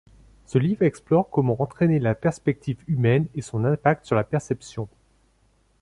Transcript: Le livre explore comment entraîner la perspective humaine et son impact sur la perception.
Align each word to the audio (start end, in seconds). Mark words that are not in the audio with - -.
Le 0.55 0.59
livre 0.59 0.81
explore 0.81 1.29
comment 1.29 1.61
entraîner 1.61 1.99
la 1.99 2.15
perspective 2.15 2.81
humaine 2.87 3.27
et 3.35 3.43
son 3.43 3.65
impact 3.65 4.03
sur 4.07 4.15
la 4.15 4.23
perception. 4.23 4.89